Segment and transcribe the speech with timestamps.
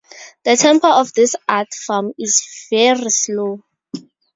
[0.45, 3.63] The tempo of this art form is very slow.